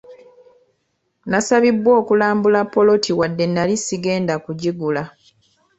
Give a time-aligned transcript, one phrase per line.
[1.31, 5.03] Nasabibwa okulambula ppoloti wadde nali sigenda kugigula.